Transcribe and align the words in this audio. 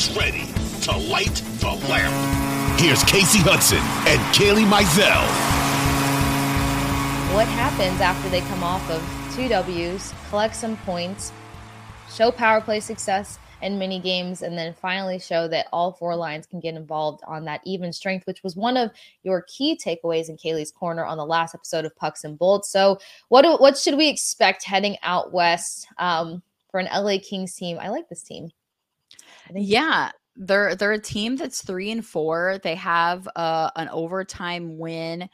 who's 0.00 0.16
ready 0.16 0.46
to 0.82 0.96
light 1.10 1.34
the 1.60 1.70
lamp. 1.88 2.80
Here's 2.80 3.02
Kasey 3.04 3.40
Hudson 3.42 3.78
and 4.08 4.20
Kailey 4.34 4.64
Mizell. 4.64 5.26
What 7.34 7.46
happens 7.48 8.00
after 8.00 8.28
they 8.30 8.40
come 8.42 8.62
off 8.62 8.88
of 8.90 9.02
two 9.34 9.48
W's, 9.48 10.14
collect 10.30 10.56
some 10.56 10.76
points, 10.78 11.32
show 12.10 12.30
power 12.30 12.60
play 12.60 12.80
success 12.80 13.38
in 13.62 13.78
mini 13.78 13.98
games, 13.98 14.40
and 14.40 14.56
then 14.56 14.72
finally 14.72 15.18
show 15.18 15.46
that 15.48 15.66
all 15.70 15.92
four 15.92 16.16
lines 16.16 16.46
can 16.46 16.60
get 16.60 16.74
involved 16.74 17.22
on 17.26 17.44
that 17.44 17.60
even 17.64 17.92
strength, 17.92 18.26
which 18.26 18.42
was 18.42 18.56
one 18.56 18.78
of 18.78 18.90
your 19.22 19.42
key 19.42 19.78
takeaways 19.78 20.30
in 20.30 20.38
Kailey's 20.38 20.72
corner 20.72 21.04
on 21.04 21.18
the 21.18 21.26
last 21.26 21.54
episode 21.54 21.84
of 21.84 21.94
Pucks 21.96 22.24
and 22.24 22.38
Bolts. 22.38 22.70
So, 22.70 22.98
what 23.28 23.60
what 23.60 23.76
should 23.76 23.98
we 23.98 24.08
expect 24.08 24.64
heading 24.64 24.96
out 25.02 25.32
west 25.32 25.86
um, 25.98 26.42
for 26.70 26.80
an 26.80 26.88
LA 26.90 27.18
Kings 27.22 27.54
team? 27.54 27.78
I 27.78 27.90
like 27.90 28.08
this 28.08 28.22
team. 28.22 28.50
Yeah, 29.54 30.10
they're 30.36 30.74
they're 30.74 30.92
a 30.92 31.00
team 31.00 31.36
that's 31.36 31.62
three 31.62 31.90
and 31.90 32.04
four. 32.04 32.58
They 32.62 32.74
have 32.76 33.28
uh, 33.36 33.70
an 33.76 33.88
overtime 33.88 34.78
win 34.78 35.28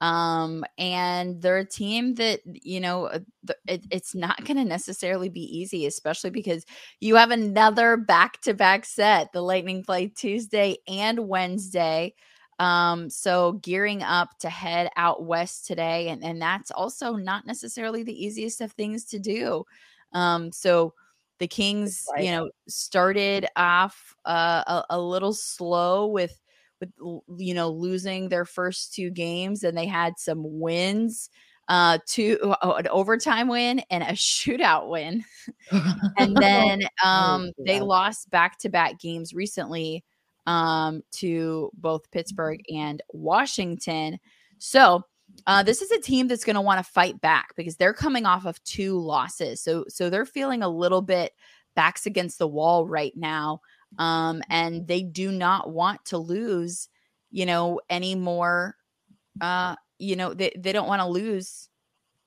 um, 0.00 0.64
and 0.76 1.40
they're 1.40 1.58
a 1.58 1.64
team 1.64 2.14
that, 2.16 2.40
you 2.44 2.80
know, 2.80 3.06
uh, 3.06 3.20
it, 3.66 3.86
it's 3.90 4.14
not 4.14 4.44
going 4.44 4.58
to 4.58 4.64
necessarily 4.64 5.30
be 5.30 5.40
easy, 5.40 5.86
especially 5.86 6.30
because 6.30 6.66
you 7.00 7.16
have 7.16 7.30
another 7.30 7.96
back 7.96 8.40
to 8.42 8.52
back 8.54 8.84
set. 8.84 9.32
The 9.32 9.40
Lightning 9.40 9.82
play 9.82 10.08
Tuesday 10.08 10.76
and 10.88 11.28
Wednesday. 11.28 12.14
Um, 12.58 13.08
so 13.08 13.52
gearing 13.62 14.02
up 14.02 14.28
to 14.40 14.50
head 14.50 14.90
out 14.96 15.24
west 15.24 15.66
today. 15.66 16.08
And, 16.08 16.22
and 16.22 16.40
that's 16.42 16.70
also 16.70 17.14
not 17.14 17.46
necessarily 17.46 18.02
the 18.02 18.24
easiest 18.24 18.60
of 18.60 18.72
things 18.72 19.04
to 19.06 19.18
do. 19.18 19.64
Um, 20.12 20.52
so 20.52 20.92
the 21.38 21.48
Kings, 21.48 22.04
right. 22.12 22.24
you 22.24 22.30
know, 22.30 22.50
started 22.68 23.46
off 23.56 24.14
uh, 24.24 24.62
a, 24.66 24.84
a 24.90 25.00
little 25.00 25.32
slow 25.32 26.06
with 26.06 26.40
with 26.80 26.90
you 27.38 27.54
know 27.54 27.70
losing 27.70 28.28
their 28.28 28.44
first 28.44 28.94
two 28.94 29.10
games 29.10 29.62
and 29.62 29.76
they 29.76 29.86
had 29.86 30.14
some 30.18 30.42
wins 30.44 31.30
uh 31.68 31.98
two 32.06 32.38
uh, 32.42 32.74
an 32.76 32.88
overtime 32.88 33.48
win 33.48 33.80
and 33.90 34.02
a 34.02 34.06
shootout 34.12 34.88
win. 34.88 35.24
And 36.18 36.36
then 36.40 36.82
um 37.02 37.52
they 37.64 37.80
lost 37.80 38.30
back-to-back 38.30 38.98
games 39.00 39.32
recently 39.32 40.04
um 40.46 41.02
to 41.12 41.70
both 41.74 42.10
Pittsburgh 42.10 42.60
and 42.68 43.02
Washington. 43.12 44.18
So 44.58 45.04
uh, 45.46 45.62
this 45.62 45.82
is 45.82 45.90
a 45.90 46.00
team 46.00 46.28
that's 46.28 46.44
going 46.44 46.54
to 46.54 46.60
want 46.60 46.84
to 46.84 46.92
fight 46.92 47.20
back 47.20 47.54
because 47.56 47.76
they're 47.76 47.94
coming 47.94 48.26
off 48.26 48.44
of 48.46 48.62
two 48.64 48.98
losses 48.98 49.60
so 49.60 49.84
so 49.88 50.08
they're 50.08 50.24
feeling 50.26 50.62
a 50.62 50.68
little 50.68 51.02
bit 51.02 51.32
backs 51.74 52.06
against 52.06 52.38
the 52.38 52.48
wall 52.48 52.86
right 52.86 53.16
now 53.16 53.60
um, 53.98 54.42
and 54.48 54.86
they 54.86 55.02
do 55.02 55.30
not 55.30 55.70
want 55.70 56.04
to 56.06 56.18
lose, 56.18 56.88
you 57.30 57.46
know, 57.46 57.80
any 57.88 58.14
more. 58.14 58.76
Uh, 59.40 59.76
you 59.98 60.16
know, 60.16 60.34
they 60.34 60.52
they 60.56 60.72
don't 60.72 60.88
want 60.88 61.00
to 61.00 61.06
lose 61.06 61.68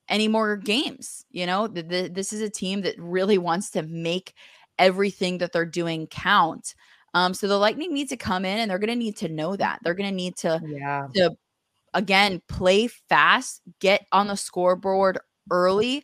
any 0.08 0.28
more 0.28 0.56
games. 0.56 1.24
You 1.30 1.46
know, 1.46 1.66
the, 1.66 1.82
the, 1.82 2.10
this 2.12 2.32
is 2.32 2.40
a 2.40 2.50
team 2.50 2.82
that 2.82 2.94
really 2.98 3.38
wants 3.38 3.70
to 3.70 3.82
make 3.82 4.34
everything 4.78 5.38
that 5.38 5.52
they're 5.52 5.66
doing 5.66 6.06
count. 6.06 6.74
Um, 7.14 7.34
so 7.34 7.48
the 7.48 7.58
Lightning 7.58 7.92
needs 7.92 8.10
to 8.10 8.16
come 8.16 8.44
in, 8.44 8.58
and 8.58 8.70
they're 8.70 8.78
going 8.78 8.88
to 8.88 8.96
need 8.96 9.16
to 9.18 9.28
know 9.28 9.56
that 9.56 9.80
they're 9.82 9.94
going 9.94 10.10
to 10.10 10.14
need 10.14 10.36
to 10.38 10.60
yeah 10.66 11.08
to 11.14 11.36
again 11.94 12.42
play 12.48 12.86
fast, 12.86 13.62
get 13.80 14.06
on 14.12 14.28
the 14.28 14.36
scoreboard 14.36 15.18
early 15.50 16.02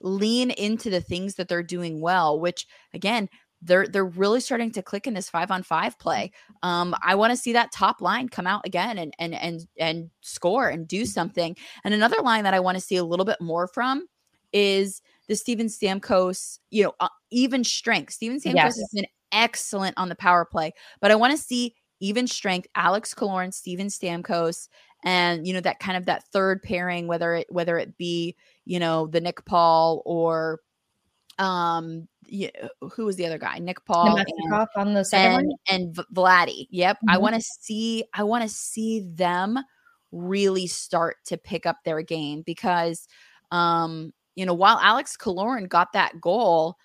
lean 0.00 0.50
into 0.50 0.90
the 0.90 1.00
things 1.00 1.36
that 1.36 1.48
they're 1.48 1.62
doing 1.62 1.98
well 1.98 2.38
which 2.38 2.66
again 2.92 3.26
they're 3.64 3.86
they're 3.86 4.04
really 4.04 4.40
starting 4.40 4.70
to 4.72 4.82
click 4.82 5.06
in 5.06 5.14
this 5.14 5.30
five 5.30 5.50
on 5.50 5.62
five 5.62 5.98
play. 5.98 6.30
Um, 6.62 6.94
I 7.02 7.14
want 7.14 7.32
to 7.32 7.36
see 7.36 7.54
that 7.54 7.72
top 7.72 8.00
line 8.00 8.28
come 8.28 8.46
out 8.46 8.62
again 8.64 8.98
and 8.98 9.14
and 9.18 9.34
and 9.34 9.66
and 9.78 10.10
score 10.20 10.68
and 10.68 10.86
do 10.86 11.06
something. 11.06 11.56
And 11.82 11.94
another 11.94 12.20
line 12.22 12.44
that 12.44 12.54
I 12.54 12.60
want 12.60 12.76
to 12.76 12.84
see 12.84 12.96
a 12.96 13.04
little 13.04 13.24
bit 13.24 13.40
more 13.40 13.66
from 13.66 14.06
is 14.52 15.02
the 15.28 15.34
Steven 15.34 15.66
Stamkos, 15.66 16.58
you 16.70 16.84
know, 16.84 16.92
uh, 17.00 17.08
even 17.30 17.64
strength. 17.64 18.12
Steven 18.12 18.38
Stamkos 18.38 18.54
yes. 18.54 18.76
has 18.76 18.90
been 18.92 19.06
excellent 19.32 19.96
on 19.96 20.08
the 20.08 20.14
power 20.14 20.44
play, 20.44 20.72
but 21.00 21.10
I 21.10 21.16
want 21.16 21.32
to 21.32 21.42
see 21.42 21.74
even 22.00 22.26
strength. 22.26 22.68
Alex 22.74 23.14
Killorn, 23.14 23.52
Steven 23.52 23.86
Stamkos, 23.86 24.68
and 25.04 25.46
you 25.46 25.52
know 25.52 25.60
that 25.60 25.78
kind 25.78 25.96
of 25.96 26.06
that 26.06 26.24
third 26.24 26.62
pairing, 26.62 27.06
whether 27.06 27.34
it 27.34 27.46
whether 27.50 27.78
it 27.78 27.96
be 27.96 28.34
you 28.64 28.80
know 28.80 29.06
the 29.06 29.20
Nick 29.20 29.44
Paul 29.44 30.02
or 30.04 30.60
um 31.38 32.08
yeah, 32.26 32.50
who 32.80 33.04
was 33.04 33.16
the 33.16 33.26
other 33.26 33.38
guy? 33.38 33.58
Nick 33.58 33.84
Paul 33.84 34.16
and, 34.16 34.26
on 34.76 34.94
the 34.94 35.04
and, 35.12 35.52
and 35.68 35.94
Vladdy. 36.14 36.66
Yep. 36.70 36.96
Mm-hmm. 36.96 37.10
I 37.10 37.18
want 37.18 37.34
to 37.34 37.42
see 37.42 38.04
I 38.14 38.22
want 38.24 38.42
to 38.42 38.48
see 38.48 39.00
them 39.14 39.58
really 40.10 40.66
start 40.66 41.16
to 41.26 41.36
pick 41.36 41.66
up 41.66 41.76
their 41.84 42.00
game 42.00 42.42
because 42.46 43.06
um 43.50 44.12
you 44.36 44.46
know 44.46 44.54
while 44.54 44.78
Alex 44.80 45.16
Killorn 45.16 45.68
got 45.68 45.92
that 45.92 46.20
goal 46.20 46.78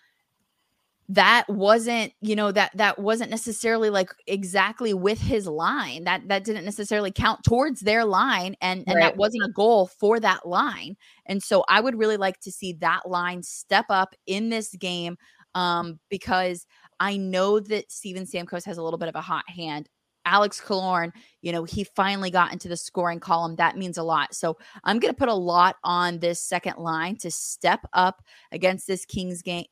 that 1.10 1.50
wasn't 1.50 2.14
you 2.22 2.36
know 2.36 2.52
that 2.52 2.72
that 2.76 3.00
wasn't 3.00 3.32
necessarily 3.32 3.90
like 3.90 4.12
exactly 4.28 4.94
with 4.94 5.20
his 5.20 5.48
line 5.48 6.04
that 6.04 6.22
that 6.28 6.44
didn't 6.44 6.64
necessarily 6.64 7.12
count 7.12 7.44
towards 7.44 7.82
their 7.82 8.06
line 8.06 8.56
and 8.62 8.84
and 8.86 8.96
right. 8.96 9.02
that 9.02 9.18
wasn't 9.18 9.44
a 9.44 9.52
goal 9.52 9.88
for 9.88 10.20
that 10.20 10.48
line 10.48 10.96
and 11.26 11.42
so 11.42 11.66
i 11.68 11.82
would 11.82 11.98
really 11.98 12.18
like 12.18 12.40
to 12.40 12.52
see 12.52 12.74
that 12.74 13.10
line 13.10 13.42
step 13.42 13.86
up 13.90 14.14
in 14.28 14.50
this 14.50 14.76
game 14.76 15.18
um 15.56 16.00
because 16.10 16.68
i 17.00 17.18
know 17.18 17.60
that 17.60 17.92
steven 17.92 18.24
stamkos 18.24 18.64
has 18.64 18.78
a 18.78 18.84
little 18.84 19.00
bit 19.00 19.10
of 19.10 19.16
a 19.16 19.22
hot 19.22 19.50
hand 19.50 19.90
Alex 20.26 20.62
Killorn, 20.62 21.12
you 21.42 21.52
know, 21.52 21.64
he 21.64 21.84
finally 21.84 22.30
got 22.30 22.52
into 22.54 22.68
the 22.68 22.78
scoring 22.78 23.20
column. 23.20 23.56
That 23.56 23.78
means 23.78 23.98
a 23.98 24.04
lot. 24.04 24.36
So 24.36 24.58
I'm 24.84 25.00
going 25.00 25.12
to 25.12 25.18
put 25.18 25.30
a 25.30 25.34
lot 25.34 25.78
on 25.84 26.20
this 26.20 26.40
second 26.40 26.78
line 26.78 27.16
to 27.18 27.32
step 27.32 27.80
up 27.94 28.22
against 28.52 28.86
this 28.86 29.06
Kings 29.06 29.42
game, 29.42 29.66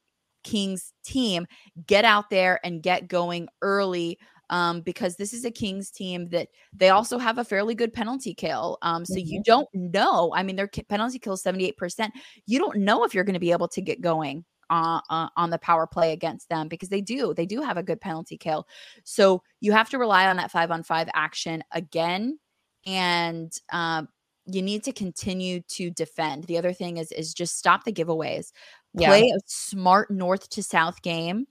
Kings 0.48 0.94
team 1.04 1.46
get 1.88 2.06
out 2.06 2.30
there 2.30 2.62
and 2.64 2.82
get 2.82 3.10
going 3.10 3.50
early 3.62 4.18
um, 4.50 4.80
because 4.80 5.18
this 5.18 5.34
is 5.34 5.44
a 5.44 5.52
Kings 5.52 5.92
team 5.92 6.30
that 6.30 6.48
they 6.74 6.88
also 6.88 7.18
have 7.18 7.38
a 7.38 7.44
fairly 7.44 7.76
good 7.76 7.92
penalty 7.92 8.34
kill. 8.34 8.78
Um, 8.82 9.04
so 9.04 9.16
mm-hmm. 9.16 9.28
you 9.28 9.44
don't 9.44 9.68
know. 9.74 10.34
I 10.34 10.44
mean, 10.44 10.56
their 10.56 10.70
penalty 10.70 11.20
kill 11.20 11.34
is 11.34 11.44
78%. 11.44 12.12
You 12.46 12.60
don't 12.60 12.78
know 12.78 13.04
if 13.04 13.14
you're 13.14 13.26
going 13.26 13.34
to 13.34 13.42
be 13.42 13.52
able 13.52 13.68
to 13.68 13.82
get 13.82 14.00
going 14.00 14.46
uh, 14.70 15.02
uh, 15.10 15.28
on 15.36 15.50
the 15.50 15.58
power 15.58 15.86
play 15.86 16.14
against 16.14 16.48
them 16.48 16.70
because 16.70 16.88
they 16.88 17.02
do. 17.02 17.34
They 17.34 17.46
do 17.46 17.62
have 17.62 17.76
a 17.76 17.84
good 17.84 18.00
penalty 18.00 18.38
kill. 18.38 18.68
So 19.04 19.44
you 19.60 19.74
have 19.74 19.90
to 19.90 19.98
rely 19.98 20.28
on 20.28 20.38
that 20.38 20.52
five 20.52 20.72
on 20.72 20.82
five 20.82 21.10
action 21.14 21.62
again. 21.74 22.40
And 22.86 23.52
uh, 23.74 24.04
you 24.48 24.62
need 24.62 24.84
to 24.86 24.94
continue 24.94 25.62
to 25.68 25.92
defend. 25.92 26.46
The 26.46 26.58
other 26.58 26.72
thing 26.72 26.98
is 26.98 27.12
is 27.12 27.34
just 27.34 27.58
stop 27.58 27.84
the 27.84 27.92
giveaways 27.92 28.52
play 28.96 29.28
yeah. 29.28 29.36
a 29.36 29.40
smart 29.46 30.10
north 30.12 30.50
to 30.50 30.64
south 30.64 31.02
game 31.02 31.46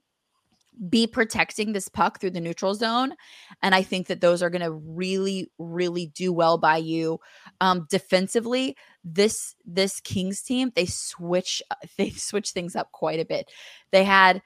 be 0.89 1.07
protecting 1.07 1.73
this 1.73 1.89
puck 1.89 2.19
through 2.19 2.29
the 2.29 2.41
neutral 2.41 2.75
zone 2.75 3.13
and 3.61 3.73
i 3.73 3.81
think 3.81 4.07
that 4.07 4.21
those 4.21 4.43
are 4.43 4.49
going 4.49 4.61
to 4.61 4.71
really 4.71 5.49
really 5.57 6.07
do 6.07 6.31
well 6.31 6.57
by 6.57 6.77
you 6.77 7.19
um 7.61 7.87
defensively 7.89 8.75
this 9.03 9.55
this 9.65 9.99
kings 9.99 10.41
team 10.41 10.71
they 10.75 10.85
switch 10.85 11.61
they 11.97 12.09
switch 12.11 12.51
things 12.51 12.75
up 12.75 12.91
quite 12.91 13.19
a 13.19 13.25
bit 13.25 13.49
they 13.91 14.03
had 14.03 14.41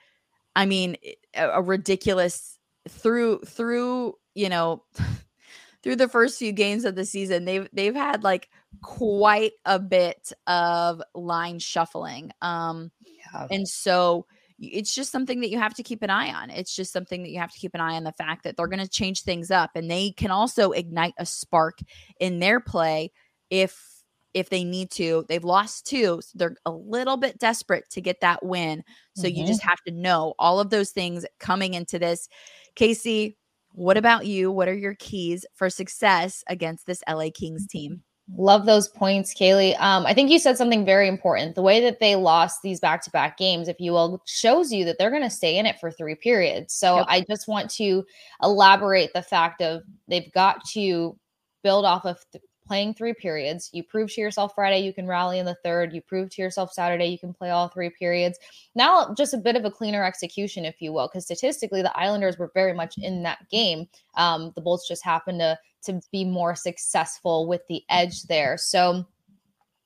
i 0.56 0.66
mean 0.66 0.96
a, 1.36 1.50
a 1.50 1.62
ridiculous 1.62 2.58
through 2.88 3.40
through 3.40 4.14
you 4.34 4.50
know 4.50 4.84
through 5.84 5.96
the 5.96 6.08
first 6.08 6.40
few 6.40 6.52
games 6.52 6.86
of 6.86 6.96
the 6.96 7.06
season 7.06 7.46
they've 7.46 7.68
they've 7.74 7.96
had 7.96 8.24
like 8.24 8.50
quite 8.82 9.54
a 9.66 9.80
bit 9.80 10.32
of 10.48 11.02
line 11.14 11.60
shuffling. 11.60 12.32
Um, 12.42 12.92
yeah. 13.02 13.48
And 13.52 13.68
so 13.68 14.26
it's 14.60 14.94
just 14.94 15.12
something 15.12 15.42
that 15.42 15.50
you 15.50 15.58
have 15.58 15.74
to 15.76 15.84
keep 15.84 16.04
an 16.04 16.10
eye 16.10 16.32
on. 16.32 16.50
It's 16.50 16.76
just 16.76 16.94
something 16.94 17.24
that 17.24 17.30
you 17.32 17.40
have 17.40 17.52
to 17.52 17.60
keep 17.60 17.74
an 17.74 17.82
eye 17.82 17.96
on 17.96 18.04
the 18.04 18.12
fact 18.12 18.44
that 18.44 18.58
they're 18.58 18.68
going 18.68 18.80
to 18.80 18.88
change 18.88 19.24
things 19.24 19.50
up 19.50 19.72
and 19.76 19.90
they 19.90 20.12
can 20.12 20.32
also 20.32 20.72
ignite 20.72 21.14
a 21.18 21.26
spark 21.26 21.80
in 22.20 22.40
their 22.40 22.60
play 22.60 23.12
if 23.50 23.88
if 24.34 24.50
they 24.50 24.64
need 24.64 24.90
to. 24.92 25.26
They've 25.28 25.44
lost 25.44 25.86
two, 25.86 26.22
so 26.22 26.32
they're 26.36 26.56
a 26.66 26.72
little 26.72 27.18
bit 27.18 27.38
desperate 27.38 27.90
to 27.90 28.02
get 28.02 28.22
that 28.22 28.46
win. 28.46 28.84
So 29.16 29.28
mm-hmm. 29.28 29.42
you 29.42 29.48
just 29.48 29.62
have 29.64 29.82
to 29.88 29.92
know 29.92 30.36
all 30.40 30.60
of 30.60 30.70
those 30.70 30.92
things 30.92 31.26
coming 31.40 31.74
into 31.74 32.00
this. 32.00 32.30
Kasey, 32.76 33.36
what 33.74 33.98
about 33.98 34.26
you? 34.26 34.52
What 34.52 34.70
are 34.70 34.74
your 34.74 34.96
keys 34.96 35.46
for 35.56 35.70
success 35.70 36.44
against 36.48 36.86
this 36.86 37.04
LA 37.10 37.28
Kings 37.34 37.68
team? 37.68 38.04
Love 38.38 38.66
those 38.66 38.88
points, 38.88 39.34
Kailey. 39.34 39.80
Um, 39.82 40.06
I 40.06 40.14
think 40.14 40.30
you 40.30 40.40
said 40.40 40.58
something 40.58 40.86
very 40.86 41.08
important. 41.08 41.56
The 41.56 41.62
way 41.62 41.82
that 41.82 42.00
they 42.00 42.16
lost 42.16 42.62
these 42.62 42.80
back 42.80 43.04
to 43.04 43.12
back 43.12 43.38
games, 43.38 43.68
if 43.68 43.80
you 43.80 43.92
will, 43.92 44.22
shows 44.26 44.72
you 44.72 44.86
that 44.86 44.98
they're 44.98 45.10
going 45.10 45.22
to 45.24 45.30
stay 45.30 45.58
in 45.58 45.66
it 45.66 45.80
for 45.80 45.92
three 45.92 46.16
periods. 46.16 46.74
So 46.74 46.98
yep. 46.98 47.06
I 47.10 47.26
just 47.30 47.48
want 47.48 47.70
to 47.72 48.06
elaborate 48.42 49.12
the 49.14 49.22
fact 49.22 49.62
of 49.62 49.82
they've 50.08 50.32
got 50.32 50.64
to 50.70 51.18
build 51.64 51.84
off 51.84 52.06
of 52.06 52.24
th- 52.32 52.44
playing 52.72 52.94
three 52.94 53.14
periods. 53.14 53.70
You 53.74 53.84
prove 53.84 54.14
to 54.14 54.22
yourself 54.22 54.56
Friday 54.56 54.80
you 54.80 54.94
can 54.94 55.06
rally 55.06 55.40
in 55.40 55.46
the 55.46 55.58
third. 55.62 55.94
You 55.94 56.00
prove 56.00 56.30
to 56.30 56.42
yourself 56.42 56.72
Saturday 56.72 57.08
you 57.08 57.20
can 57.20 57.34
play 57.34 57.50
all 57.50 57.68
three 57.68 57.90
periods. 57.90 58.40
Now, 58.76 59.14
just 59.14 59.34
a 59.34 59.38
bit 59.38 59.58
of 59.58 59.66
a 59.66 59.70
cleaner 59.70 60.06
execution, 60.06 60.64
if 60.64 60.82
you 60.82 60.94
will, 60.94 61.10
because 61.10 61.26
statistically 61.26 61.82
the 61.82 61.98
Islanders 61.98 62.38
were 62.38 62.50
very 62.54 62.74
much 62.74 62.98
in 62.98 63.24
that 63.24 63.40
game. 63.50 63.90
Um, 64.16 64.54
the 64.56 64.62
Bolts 64.62 64.88
just 64.88 65.04
happened 65.04 65.42
to 65.42 65.60
to 65.84 66.00
be 66.14 66.24
more 66.24 66.56
successful 66.56 67.46
with 67.46 67.68
the 67.68 67.84
edge 67.90 68.24
there. 68.24 68.56
So 68.56 69.06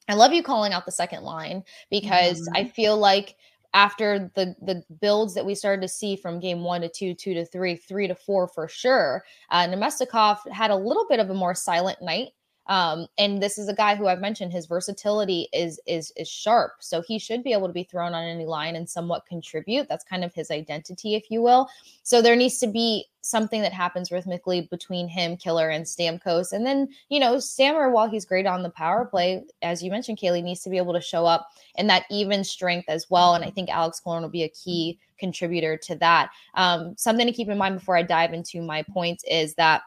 I 0.08 0.14
love 0.14 0.32
you 0.34 0.44
calling 0.44 0.72
out 0.72 0.86
the 0.86 0.92
second 0.92 1.24
line 1.24 1.64
because 1.90 2.42
mm-hmm. 2.42 2.56
I 2.56 2.66
feel 2.66 2.98
like 2.98 3.36
after 3.74 4.32
the 4.36 4.56
the 4.62 4.84
builds 5.02 5.34
that 5.34 5.46
we 5.46 5.56
started 5.56 5.82
to 5.82 5.88
see 5.88 6.16
from 6.16 6.40
game 6.40 6.62
one 6.62 6.82
to 6.82 6.90
two, 6.90 7.16
two 7.16 7.34
to 7.34 7.46
three, 7.46 7.78
three 7.78 8.08
to 8.08 8.14
four 8.14 8.48
for 8.48 8.68
sure, 8.68 9.24
uh, 9.50 9.66
Namestnikov 9.66 10.48
had 10.52 10.70
a 10.70 10.76
little 10.76 11.08
bit 11.10 11.20
of 11.20 11.32
a 11.32 11.34
more 11.34 11.56
silent 11.56 12.00
night. 12.00 12.30
Um, 12.68 13.08
and 13.18 13.42
this 13.42 13.58
is 13.58 13.68
a 13.68 13.76
guy 13.76 13.96
who 13.96 14.08
I've 14.08 14.22
mentioned 14.22 14.52
his 14.52 14.66
versatility 14.66 15.48
is 15.54 15.80
is 15.86 16.12
is 16.16 16.28
sharp, 16.28 16.74
so 16.80 17.02
he 17.02 17.20
should 17.20 17.44
be 17.44 17.54
able 17.54 17.68
to 17.68 17.74
be 17.74 17.84
thrown 17.84 18.14
on 18.14 18.24
any 18.24 18.46
line 18.46 18.76
and 18.76 18.90
somewhat 18.90 19.26
contribute. 19.28 19.88
That's 19.88 20.04
kind 20.04 20.24
of 20.24 20.34
his 20.34 20.50
identity, 20.50 21.16
if 21.16 21.30
you 21.30 21.42
will. 21.42 21.70
So 22.04 22.22
there 22.22 22.36
needs 22.36 22.58
to 22.60 22.68
be 22.68 23.06
something 23.22 23.62
that 23.62 23.74
happens 23.74 24.12
rhythmically 24.12 24.62
between 24.70 25.08
him, 25.08 25.38
Killer, 25.38 25.70
and 25.70 25.86
Stamkos, 25.86 26.54
and 26.54 26.66
then 26.66 26.88
you 27.10 27.20
know 27.20 27.40
Stammer, 27.40 27.92
while 27.92 28.10
he's 28.10 28.26
great 28.26 28.48
on 28.48 28.64
the 28.64 28.70
power 28.72 29.06
play, 29.06 29.44
as 29.62 29.84
you 29.84 29.92
mentioned, 29.92 30.18
Kailey 30.18 30.44
needs 30.44 30.62
to 30.62 30.70
be 30.70 30.78
able 30.78 30.94
to 30.94 31.02
show 31.02 31.26
up 31.26 31.48
in 31.76 31.86
that 31.88 32.06
even 32.10 32.44
strength 32.44 32.90
as 32.90 33.10
well. 33.10 33.36
And 33.36 33.46
I 33.46 33.52
think 33.52 33.70
Alex 33.70 34.02
Killorn 34.04 34.22
will 34.22 34.30
be 34.30 34.44
a 34.44 34.50
key 34.50 35.00
contributor 35.20 35.78
to 35.78 35.96
that. 35.96 36.32
Um, 36.56 36.96
something 36.98 37.26
to 37.26 37.34
keep 37.34 37.48
in 37.48 37.58
mind 37.58 37.76
before 37.76 37.96
I 37.96 38.04
dive 38.04 38.34
into 38.34 38.62
my 38.62 38.84
points 38.84 39.24
is 39.30 39.54
that 39.56 39.84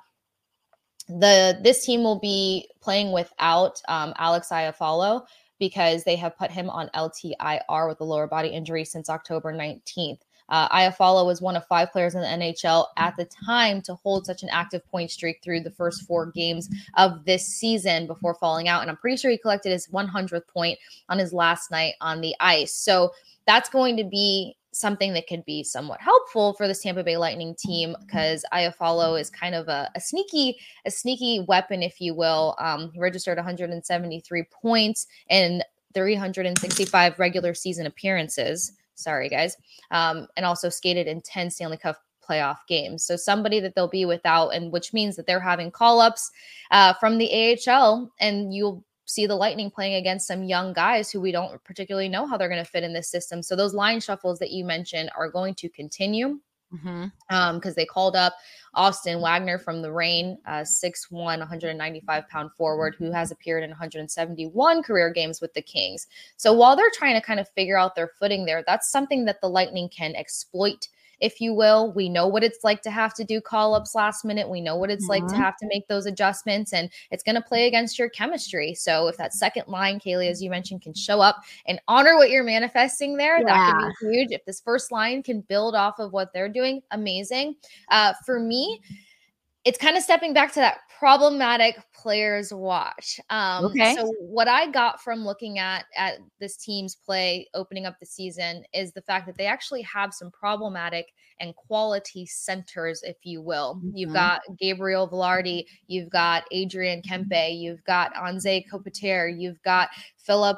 the 1.08 1.58
this 1.62 1.84
team 1.84 2.02
will 2.02 2.18
be 2.18 2.68
playing 2.80 3.12
without 3.12 3.80
um, 3.88 4.12
Alex 4.18 4.48
Iafallo 4.50 5.26
because 5.58 6.04
they 6.04 6.16
have 6.16 6.36
put 6.36 6.50
him 6.50 6.70
on 6.70 6.88
LTIR 6.94 7.88
with 7.88 8.00
a 8.00 8.04
lower 8.04 8.26
body 8.26 8.48
injury 8.48 8.84
since 8.84 9.10
October 9.10 9.52
19th. 9.52 10.20
Uh, 10.50 10.68
Iafallo 10.68 11.26
was 11.26 11.42
one 11.42 11.56
of 11.56 11.66
five 11.66 11.92
players 11.92 12.14
in 12.14 12.22
the 12.22 12.26
NHL 12.26 12.86
at 12.96 13.14
the 13.16 13.26
time 13.26 13.82
to 13.82 13.94
hold 13.96 14.24
such 14.24 14.42
an 14.42 14.48
active 14.50 14.86
point 14.90 15.10
streak 15.10 15.40
through 15.42 15.60
the 15.60 15.70
first 15.70 16.06
four 16.06 16.30
games 16.30 16.70
of 16.96 17.24
this 17.24 17.46
season 17.46 18.06
before 18.06 18.34
falling 18.34 18.66
out. 18.66 18.80
And 18.80 18.90
I'm 18.90 18.96
pretty 18.96 19.18
sure 19.18 19.30
he 19.30 19.36
collected 19.36 19.72
his 19.72 19.88
100th 19.88 20.48
point 20.48 20.78
on 21.08 21.18
his 21.18 21.34
last 21.34 21.70
night 21.70 21.94
on 22.00 22.20
the 22.20 22.34
ice. 22.40 22.72
So 22.72 23.12
that's 23.46 23.68
going 23.68 23.96
to 23.98 24.04
be 24.04 24.56
something 24.78 25.12
that 25.12 25.26
could 25.26 25.44
be 25.44 25.62
somewhat 25.62 26.00
helpful 26.00 26.54
for 26.54 26.68
the 26.68 26.74
Tampa 26.74 27.02
Bay 27.02 27.16
Lightning 27.16 27.54
team 27.54 27.96
because 28.00 28.44
Iafallo 28.52 29.20
is 29.20 29.30
kind 29.30 29.54
of 29.54 29.68
a, 29.68 29.90
a, 29.94 30.00
sneaky, 30.00 30.58
a 30.86 30.90
sneaky 30.90 31.44
weapon, 31.46 31.82
if 31.82 32.00
you 32.00 32.14
will. 32.14 32.54
Um, 32.58 32.90
he 32.92 33.00
registered 33.00 33.38
173 33.38 34.42
points 34.50 35.06
in 35.28 35.62
365 35.94 37.18
regular 37.18 37.54
season 37.54 37.86
appearances. 37.86 38.72
Sorry, 38.94 39.28
guys. 39.28 39.56
Um, 39.90 40.26
and 40.36 40.44
also 40.44 40.68
skated 40.68 41.06
in 41.06 41.20
10 41.22 41.50
Stanley 41.50 41.76
Cup 41.76 41.98
playoff 42.28 42.58
games. 42.68 43.04
So 43.04 43.16
somebody 43.16 43.60
that 43.60 43.74
they'll 43.74 43.88
be 43.88 44.04
without, 44.04 44.50
and 44.50 44.70
which 44.70 44.92
means 44.92 45.16
that 45.16 45.26
they're 45.26 45.40
having 45.40 45.70
call 45.70 46.00
ups 46.00 46.30
uh, 46.70 46.92
from 46.94 47.18
the 47.18 47.56
AHL, 47.66 48.12
and 48.20 48.52
you'll 48.52 48.84
see 49.08 49.26
the 49.26 49.34
Lightning 49.34 49.70
playing 49.70 49.94
against 49.94 50.26
some 50.26 50.44
young 50.44 50.72
guys 50.72 51.10
who 51.10 51.20
we 51.20 51.32
don't 51.32 51.62
particularly 51.64 52.08
know 52.08 52.26
how 52.26 52.36
they're 52.36 52.48
going 52.48 52.64
to 52.64 52.70
fit 52.70 52.84
in 52.84 52.92
this 52.92 53.08
system. 53.08 53.42
So 53.42 53.56
those 53.56 53.74
line 53.74 54.00
shuffles 54.00 54.38
that 54.38 54.50
you 54.50 54.64
mentioned 54.64 55.10
are 55.16 55.30
going 55.30 55.54
to 55.56 55.68
continue. 55.68 56.38
Mm-hmm. 56.72 57.06
Um, 57.30 57.56
because 57.56 57.74
they 57.74 57.86
called 57.86 58.14
up 58.14 58.34
Austin 58.74 59.22
Wagner 59.22 59.58
from 59.58 59.80
the 59.80 59.90
Reign, 59.90 60.36
uh, 60.46 60.60
6'1, 60.60 61.10
195 61.10 62.28
pound 62.28 62.50
forward 62.58 62.94
who 62.98 63.10
has 63.10 63.30
appeared 63.30 63.64
in 63.64 63.70
171 63.70 64.82
career 64.82 65.10
games 65.10 65.40
with 65.40 65.54
the 65.54 65.62
Kings. 65.62 66.08
So 66.36 66.52
while 66.52 66.76
they're 66.76 66.90
trying 66.92 67.14
to 67.14 67.26
kind 67.26 67.40
of 67.40 67.48
figure 67.48 67.78
out 67.78 67.94
their 67.94 68.10
footing 68.20 68.44
there, 68.44 68.62
that's 68.66 68.92
something 68.92 69.24
that 69.24 69.40
the 69.40 69.48
Lightning 69.48 69.88
can 69.88 70.14
exploit 70.14 70.88
if 71.20 71.40
you 71.40 71.54
will. 71.54 71.92
We 71.92 72.08
know 72.08 72.26
what 72.26 72.44
it's 72.44 72.64
like 72.64 72.82
to 72.82 72.90
have 72.90 73.14
to 73.14 73.24
do 73.24 73.40
call 73.40 73.74
ups 73.74 73.94
last 73.94 74.24
minute. 74.24 74.48
We 74.48 74.60
know 74.60 74.76
what 74.76 74.90
it's 74.90 75.04
mm-hmm. 75.04 75.10
like 75.10 75.26
to 75.28 75.34
mm-hmm. 75.34 75.42
have 75.42 75.56
to 75.58 75.66
make 75.66 75.86
those 75.88 76.06
adjustments, 76.06 76.72
and 76.72 76.90
it's 77.10 77.22
going 77.22 77.34
to 77.34 77.42
play 77.42 77.66
against 77.66 77.98
your 77.98 78.08
chemistry. 78.08 78.74
So 78.74 79.08
if 79.08 79.16
that 79.16 79.34
second 79.34 79.64
line, 79.68 80.00
Kailey, 80.00 80.30
as 80.30 80.42
you 80.42 80.50
mentioned, 80.50 80.82
can 80.82 80.94
show 80.94 81.20
up 81.20 81.36
and 81.66 81.80
honor 81.88 82.16
what 82.16 82.30
you're 82.30 82.44
manifesting 82.44 83.16
there, 83.16 83.38
yeah. 83.38 83.44
that 83.44 83.94
could 83.98 84.10
be 84.10 84.16
huge. 84.16 84.32
If 84.32 84.44
this 84.44 84.60
first 84.60 84.92
line 84.92 85.22
can 85.22 85.40
build 85.42 85.74
off 85.74 85.98
of 85.98 86.12
what 86.12 86.32
they're 86.32 86.48
doing, 86.48 86.82
amazing. 86.90 87.56
Uh, 87.90 88.12
for 88.24 88.38
me, 88.40 88.80
it's 89.68 89.76
kind 89.76 89.98
of 89.98 90.02
stepping 90.02 90.32
back 90.32 90.50
to 90.50 90.60
that 90.60 90.78
problematic 90.98 91.76
players 91.94 92.54
watch. 92.54 93.20
Um, 93.28 93.66
okay. 93.66 93.94
So 93.94 94.14
what 94.18 94.48
I 94.48 94.70
got 94.70 95.02
from 95.02 95.26
looking 95.26 95.58
at 95.58 95.84
at 95.94 96.20
this 96.40 96.56
team's 96.56 96.96
play 96.96 97.46
opening 97.52 97.84
up 97.84 98.00
the 98.00 98.06
season 98.06 98.64
is 98.72 98.92
the 98.92 99.02
fact 99.02 99.26
that 99.26 99.36
they 99.36 99.44
actually 99.44 99.82
have 99.82 100.14
some 100.14 100.30
problematic 100.30 101.12
and 101.38 101.54
quality 101.54 102.24
centers, 102.24 103.02
if 103.02 103.18
you 103.24 103.42
will. 103.42 103.74
Mm-hmm. 103.74 103.90
You've 103.94 104.14
got 104.14 104.40
Gabriel 104.58 105.06
Vilardi, 105.06 105.66
you've 105.86 106.08
got 106.08 106.44
Adrian 106.50 107.02
Kempe, 107.02 107.60
you've 107.60 107.84
got 107.84 108.14
Anze 108.14 108.64
Kopitar, 108.72 109.30
you've 109.38 109.62
got 109.64 109.90
Phillip 110.16 110.56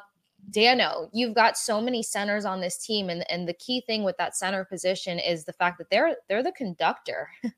Danault, 0.51 1.11
you've 1.13 1.35
got 1.35 1.57
so 1.57 1.81
many 1.81 2.03
centers 2.03 2.45
on 2.45 2.61
this 2.61 2.79
team, 2.79 3.11
and 3.11 3.29
and 3.31 3.49
the 3.49 3.55
key 3.55 3.83
thing 3.83 4.03
with 4.05 4.17
that 4.17 4.37
center 4.37 4.65
position 4.65 5.19
is 5.19 5.45
the 5.45 5.53
fact 5.53 5.79
that 5.79 5.91
they're 5.91 6.17
they're 6.29 6.43
the 6.43 6.53
conductor. 6.53 7.29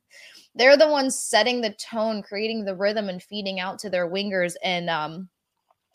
they're 0.55 0.77
the 0.77 0.89
ones 0.89 1.19
setting 1.19 1.61
the 1.61 1.73
tone, 1.75 2.23
creating 2.23 2.65
the 2.65 2.75
rhythm, 2.75 3.09
and 3.09 3.23
feeding 3.23 3.61
out 3.61 3.79
to 3.81 3.91
their 3.91 4.09
wingers. 4.09 4.55
And 4.63 4.91
um, 4.91 5.29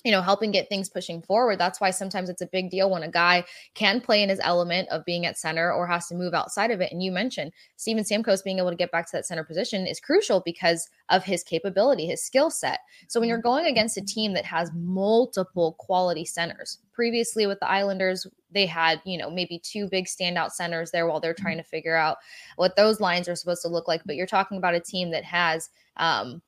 you 0.07 0.13
know, 0.13 0.21
helping 0.21 0.51
get 0.51 0.69
things 0.69 0.87
pushing 0.87 1.21
forward. 1.21 1.59
That's 1.59 1.81
why 1.81 1.91
sometimes 1.91 2.29
it's 2.29 2.41
a 2.41 2.47
big 2.47 2.69
deal 2.69 2.89
when 2.89 3.03
a 3.03 3.11
guy 3.11 3.43
can 3.73 3.99
play 3.99 4.23
in 4.23 4.29
his 4.29 4.39
element 4.41 4.87
of 4.87 5.03
being 5.03 5.25
at 5.25 5.37
center 5.37 5.69
or 5.69 5.85
has 5.85 6.07
to 6.07 6.15
move 6.15 6.33
outside 6.33 6.71
of 6.71 6.79
it. 6.79 6.93
And 6.93 7.03
you 7.03 7.11
mentioned 7.11 7.51
Steven 7.75 8.05
Stamkos 8.05 8.41
being 8.41 8.59
able 8.59 8.69
to 8.69 8.77
get 8.77 8.89
back 8.89 9.05
to 9.07 9.17
that 9.17 9.25
center 9.25 9.43
position 9.43 9.85
is 9.85 9.99
crucial 9.99 10.41
because 10.45 10.87
of 11.09 11.25
his 11.25 11.43
capability, 11.43 12.05
his 12.05 12.23
skill 12.23 12.49
set. 12.49 12.79
So 13.09 13.19
when 13.19 13.27
you're 13.27 13.41
going 13.41 13.65
against 13.65 13.97
a 13.97 14.01
team 14.01 14.31
that 14.31 14.45
has 14.45 14.71
multiple 14.73 15.75
quality 15.77 16.23
centers, 16.23 16.77
previously 16.93 17.45
with 17.45 17.59
the 17.59 17.69
Islanders, 17.69 18.25
they 18.49 18.65
had, 18.65 19.01
you 19.03 19.17
know, 19.17 19.29
maybe 19.29 19.59
two 19.59 19.89
big 19.89 20.05
standout 20.05 20.51
centers 20.51 20.89
there 20.89 21.07
while 21.07 21.19
they're 21.19 21.33
trying 21.33 21.57
to 21.57 21.63
figure 21.63 21.97
out 21.97 22.15
what 22.55 22.77
those 22.77 23.01
lines 23.01 23.27
are 23.27 23.35
supposed 23.35 23.63
to 23.63 23.67
look 23.67 23.89
like. 23.89 24.03
But 24.05 24.15
you're 24.15 24.25
talking 24.25 24.57
about 24.57 24.73
a 24.73 24.79
team 24.79 25.11
that 25.11 25.25
has 25.25 25.69
um, 25.97 26.41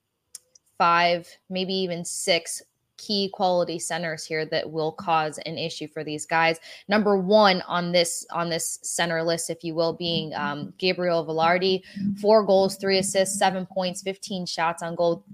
five, 0.78 1.28
maybe 1.50 1.74
even 1.74 2.06
six 2.06 2.62
key 3.06 3.30
quality 3.32 3.78
centers 3.78 4.24
here 4.24 4.44
that 4.44 4.70
will 4.70 4.92
cause 4.92 5.38
an 5.46 5.56
issue 5.56 5.88
for 5.88 6.04
these 6.04 6.26
guys. 6.26 6.60
Number 6.86 7.16
one 7.16 7.62
on 7.66 7.92
this 7.92 8.26
on 8.30 8.50
this 8.50 8.78
center 8.82 9.22
list, 9.22 9.48
if 9.48 9.64
you 9.64 9.74
will, 9.74 9.94
being 9.94 10.34
um, 10.34 10.74
Gabriel 10.76 11.24
Vilardi, 11.24 11.82
four 12.20 12.44
goals, 12.44 12.76
three 12.76 12.98
assists, 12.98 13.38
seven 13.38 13.64
points, 13.66 14.02
fifteen 14.02 14.44
shots 14.46 14.82
on 14.82 14.94
goal. 14.94 15.24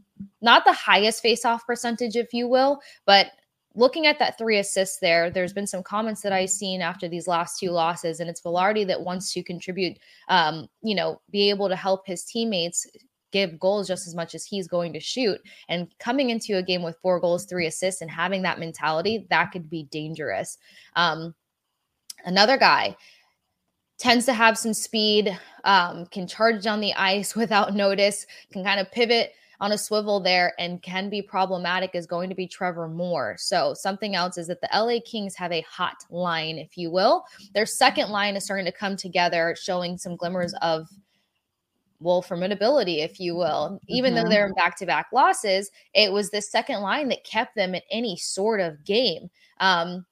Not 0.40 0.64
the 0.64 0.72
highest 0.72 1.22
face-off 1.22 1.66
percentage, 1.66 2.14
if 2.14 2.32
you 2.32 2.46
will, 2.46 2.80
but 3.04 3.26
looking 3.74 4.06
at 4.06 4.18
that 4.18 4.38
three 4.38 4.58
assists 4.58 4.98
there, 5.00 5.30
there's 5.30 5.52
been 5.52 5.66
some 5.66 5.82
comments 5.82 6.22
that 6.22 6.32
I've 6.32 6.48
seen 6.50 6.80
after 6.80 7.08
these 7.08 7.28
last 7.28 7.58
two 7.58 7.70
losses, 7.70 8.20
and 8.20 8.30
it's 8.30 8.40
Vilardi 8.40 8.86
that 8.86 9.02
wants 9.02 9.32
to 9.34 9.42
contribute, 9.42 9.98
um, 10.28 10.68
you 10.82 10.94
know, 10.94 11.20
be 11.30 11.50
able 11.50 11.68
to 11.68 11.76
help 11.76 12.06
his 12.06 12.24
teammates 12.24 12.86
give 13.36 13.58
goals 13.58 13.86
just 13.86 14.06
as 14.06 14.14
much 14.14 14.34
as 14.34 14.44
he's 14.44 14.66
going 14.66 14.92
to 14.94 15.00
shoot. 15.00 15.38
And 15.68 15.88
coming 15.98 16.30
into 16.30 16.56
a 16.56 16.62
game 16.62 16.82
with 16.82 16.96
four 17.02 17.20
goals, 17.20 17.44
three 17.44 17.66
assists, 17.66 18.00
and 18.00 18.10
having 18.10 18.42
that 18.42 18.58
mentality, 18.58 19.26
that 19.28 19.52
could 19.52 19.68
be 19.68 19.84
dangerous. 19.84 20.56
Um, 20.94 21.34
another 22.24 22.56
guy 22.56 22.96
tends 23.98 24.24
to 24.26 24.32
have 24.32 24.56
some 24.56 24.74
speed, 24.74 25.38
um, 25.64 26.06
can 26.06 26.26
charge 26.26 26.62
down 26.62 26.80
the 26.80 26.94
ice 26.94 27.36
without 27.42 27.74
notice, 27.74 28.26
can 28.52 28.64
kind 28.64 28.80
of 28.80 28.90
pivot 28.90 29.32
on 29.58 29.72
a 29.72 29.78
swivel 29.78 30.20
there 30.20 30.52
and 30.58 30.82
can 30.82 31.08
be 31.08 31.22
problematic 31.22 31.94
is 31.94 32.06
going 32.06 32.28
to 32.28 32.34
be 32.34 32.46
Trevor 32.46 32.88
Moore. 32.88 33.36
So, 33.38 33.72
something 33.74 34.14
else 34.14 34.36
is 34.36 34.48
that 34.48 34.60
the 34.60 34.68
LA 34.74 34.98
Kings 35.04 35.34
have 35.36 35.52
a 35.52 35.62
hot 35.62 35.96
line, 36.10 36.58
if 36.58 36.76
you 36.76 36.90
will. 36.90 37.24
Their 37.54 37.64
second 37.64 38.10
line 38.10 38.36
is 38.36 38.44
starting 38.44 38.66
to 38.66 38.72
come 38.72 38.96
together, 38.96 39.56
showing 39.58 39.96
some 39.96 40.16
glimmers 40.16 40.54
of 40.60 40.88
well, 42.00 42.22
formidability, 42.22 43.04
if 43.04 43.18
you 43.18 43.34
will. 43.34 43.80
Even 43.88 44.14
mm-hmm. 44.14 44.24
though 44.24 44.30
they're 44.30 44.46
in 44.46 44.54
back 44.54 44.76
to 44.78 44.86
back 44.86 45.06
losses, 45.12 45.70
it 45.94 46.12
was 46.12 46.30
the 46.30 46.42
second 46.42 46.80
line 46.80 47.08
that 47.08 47.24
kept 47.24 47.54
them 47.54 47.74
in 47.74 47.82
any 47.90 48.16
sort 48.16 48.60
of 48.60 48.84
game. 48.84 49.30
Um, 49.60 50.04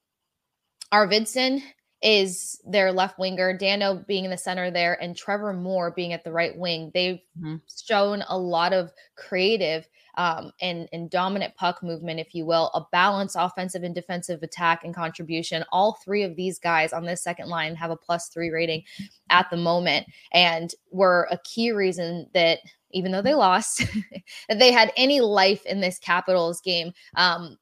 Arvidsson 0.93 1.61
is 2.05 2.61
their 2.67 2.93
left 2.93 3.19
winger, 3.19 3.57
Danault 3.57 4.07
being 4.07 4.27
in 4.27 4.31
the 4.31 4.37
center 4.37 4.71
there, 4.71 5.03
and 5.03 5.17
Trevor 5.17 5.55
Moore 5.55 5.91
being 5.91 6.13
at 6.13 6.23
the 6.23 6.33
right 6.33 6.57
wing. 6.57 6.91
They've 6.93 7.21
mm-hmm. 7.41 7.57
shown 7.87 8.23
a 8.29 8.39
lot 8.39 8.75
of 8.75 8.93
creative 9.17 9.89
um, 10.17 10.53
and, 10.61 10.87
and 10.93 11.11
dominant 11.11 11.57
puck 11.57 11.83
movement, 11.83 12.21
if 12.21 12.35
you 12.35 12.45
will, 12.45 12.71
a 12.75 12.83
balanced 12.93 13.37
offensive 13.39 13.83
and 13.83 13.95
defensive 13.95 14.43
attack 14.43 14.85
and 14.85 14.95
contribution. 14.95 15.65
All 15.73 15.99
three 16.05 16.23
of 16.23 16.37
these 16.37 16.59
guys 16.59 16.93
on 16.93 17.07
this 17.07 17.23
second 17.23 17.49
line 17.49 17.75
have 17.75 17.91
a 17.91 17.97
plus 17.97 18.29
three 18.29 18.51
rating 18.51 18.85
at 19.31 19.49
the 19.51 19.57
moment, 19.57 20.07
and 20.33 20.73
were 20.91 21.27
a 21.31 21.39
key 21.39 21.73
reason 21.73 22.29
that 22.35 22.59
even 22.91 23.13
though 23.13 23.23
they 23.23 23.35
lost, 23.35 23.83
that 24.49 24.59
they 24.59 24.73
had 24.73 24.93
any 24.95 25.23
life 25.23 25.65
in 25.65 25.81
this 25.81 25.99
Capitals 25.99 26.61
game. 26.61 26.93
Um, 27.17 27.57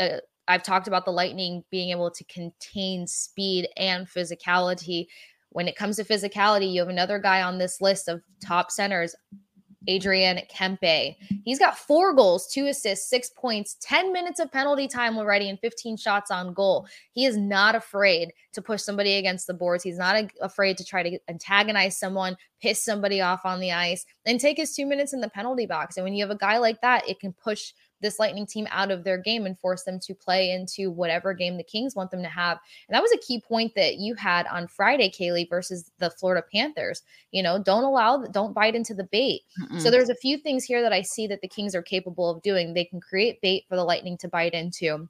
uh, 0.00 0.18
I've 0.48 0.62
talked 0.62 0.88
about 0.88 1.04
the 1.04 1.12
Lightning 1.12 1.62
being 1.70 1.90
able 1.90 2.10
to 2.10 2.24
contain 2.24 3.06
speed 3.06 3.68
and 3.76 4.08
physicality. 4.08 5.06
When 5.50 5.68
it 5.68 5.76
comes 5.76 5.96
to 5.96 6.04
physicality, 6.04 6.72
you 6.72 6.80
have 6.80 6.88
another 6.88 7.18
guy 7.18 7.42
on 7.42 7.58
this 7.58 7.80
list 7.80 8.08
of 8.08 8.22
top 8.40 8.70
centers, 8.70 9.14
Adrian 9.86 10.40
Kempe. 10.50 11.16
He's 11.44 11.58
got 11.58 11.78
four 11.78 12.14
goals, 12.14 12.50
two 12.52 12.66
assists, 12.66 13.08
six 13.08 13.30
points, 13.30 13.76
10 13.80 14.12
minutes 14.12 14.40
of 14.40 14.52
penalty 14.52 14.88
time 14.88 15.16
already, 15.16 15.48
and 15.48 15.58
15 15.60 15.96
shots 15.96 16.30
on 16.30 16.52
goal. 16.52 16.86
He 17.12 17.24
is 17.24 17.36
not 17.36 17.74
afraid 17.74 18.32
to 18.52 18.62
push 18.62 18.82
somebody 18.82 19.16
against 19.16 19.46
the 19.46 19.54
boards. 19.54 19.82
He's 19.84 19.98
not 19.98 20.30
afraid 20.40 20.76
to 20.78 20.84
try 20.84 21.02
to 21.02 21.18
antagonize 21.28 21.96
someone, 21.98 22.36
piss 22.60 22.84
somebody 22.84 23.20
off 23.20 23.44
on 23.44 23.60
the 23.60 23.72
ice, 23.72 24.04
and 24.26 24.38
take 24.38 24.58
his 24.58 24.74
two 24.74 24.86
minutes 24.86 25.12
in 25.12 25.20
the 25.20 25.30
penalty 25.30 25.66
box. 25.66 25.96
And 25.96 26.04
when 26.04 26.14
you 26.14 26.22
have 26.24 26.34
a 26.34 26.38
guy 26.38 26.58
like 26.58 26.80
that, 26.82 27.08
it 27.08 27.20
can 27.20 27.32
push 27.32 27.72
this 28.00 28.18
Lightning 28.18 28.46
team 28.46 28.66
out 28.70 28.90
of 28.90 29.04
their 29.04 29.18
game 29.18 29.46
and 29.46 29.58
force 29.58 29.84
them 29.84 29.98
to 30.00 30.14
play 30.14 30.50
into 30.50 30.90
whatever 30.90 31.34
game 31.34 31.56
the 31.56 31.62
Kings 31.62 31.94
want 31.94 32.10
them 32.10 32.22
to 32.22 32.28
have. 32.28 32.58
And 32.88 32.94
that 32.94 33.02
was 33.02 33.12
a 33.12 33.18
key 33.18 33.40
point 33.40 33.74
that 33.74 33.96
you 33.96 34.14
had 34.14 34.46
on 34.46 34.68
Friday, 34.68 35.10
Kailey, 35.10 35.48
versus 35.48 35.90
the 35.98 36.10
Florida 36.10 36.46
Panthers. 36.52 37.02
You 37.32 37.42
know, 37.42 37.62
don't 37.62 37.84
allow, 37.84 38.24
don't 38.26 38.54
bite 38.54 38.74
into 38.74 38.94
the 38.94 39.04
bait. 39.04 39.42
Mm-mm. 39.60 39.80
So 39.80 39.90
there's 39.90 40.10
a 40.10 40.14
few 40.14 40.38
things 40.38 40.64
here 40.64 40.82
that 40.82 40.92
I 40.92 41.02
see 41.02 41.26
that 41.26 41.40
the 41.40 41.48
Kings 41.48 41.74
are 41.74 41.82
capable 41.82 42.30
of 42.30 42.42
doing. 42.42 42.72
They 42.74 42.84
can 42.84 43.00
create 43.00 43.40
bait 43.40 43.64
for 43.68 43.76
the 43.76 43.84
Lightning 43.84 44.16
to 44.18 44.28
bite 44.28 44.54
into. 44.54 45.08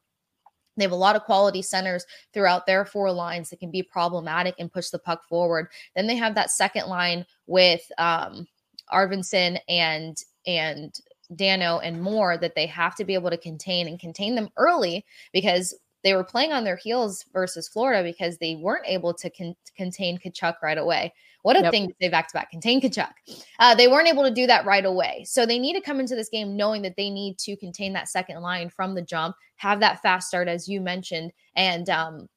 They 0.77 0.85
have 0.85 0.93
a 0.93 0.97
lot 0.97 1.17
of 1.17 1.25
quality 1.25 1.61
centers 1.61 2.07
throughout 2.33 2.65
their 2.65 2.85
four 2.85 3.11
lines 3.11 3.51
that 3.51 3.59
can 3.59 3.71
be 3.71 3.83
problematic 3.83 4.55
and 4.59 4.73
push 4.73 4.91
the 4.91 4.99
puck 4.99 5.27
forward. 5.29 5.69
Then 5.97 6.07
they 6.07 6.17
have 6.17 6.37
that 6.37 6.53
second 6.53 6.87
line 6.87 7.27
with 7.47 7.83
um, 7.99 8.47
Arvidsson 8.93 9.59
and 9.69 10.17
and 10.47 10.95
Danault 11.35 11.81
and 11.85 12.01
Moore 12.01 12.39
that 12.39 12.55
they 12.55 12.67
have 12.67 12.95
to 12.97 13.05
be 13.05 13.15
able 13.15 13.31
to 13.31 13.37
contain 13.37 13.89
and 13.89 13.99
contain 14.01 14.35
them 14.35 14.49
early 14.57 15.05
because 15.33 15.75
they 16.05 16.15
were 16.15 16.25
playing 16.25 16.53
on 16.53 16.65
their 16.65 16.77
heels 16.77 17.25
versus 17.33 17.69
Florida 17.69 18.03
because 18.03 18.39
they 18.39 18.57
weren't 18.57 18.87
able 18.87 19.13
to 19.15 19.29
con- 19.31 19.57
contain 19.77 20.19
Tkachuk 20.19 20.55
right 20.63 20.79
away. 20.79 21.13
What 21.43 21.57
a 21.57 21.71
thing 21.71 21.89
to 21.89 21.95
say 22.01 22.09
back 22.09 22.29
to 22.29 22.35
back, 22.35 22.51
contain 22.51 22.81
Tkachuk. 22.81 23.11
Uh, 23.59 23.75
they 23.75 23.89
weren't 23.89 24.09
able 24.09 24.25
to 24.25 24.31
do 24.31 24.47
that 24.47 24.67
right 24.67 24.85
away. 24.85 25.25
So 25.27 25.47
they 25.47 25.59
need 25.59 25.75
to 25.75 25.81
come 25.81 26.01
into 26.01 26.15
this 26.15 26.29
game 26.29 26.57
knowing 26.57 26.83
that 26.83 26.97
they 26.97 27.11
need 27.11 27.39
to 27.39 27.57
contain 27.57 27.93
that 27.95 28.09
second 28.09 28.41
line 28.43 28.71
from 28.71 28.95
the 28.95 29.03
jump, 29.03 29.37
have 29.57 29.81
that 29.81 30.03
fast 30.03 30.29
start, 30.29 30.49
as 30.49 30.69
you 30.69 30.81
mentioned, 30.81 31.33
and 31.57 31.89
um, 31.89 32.29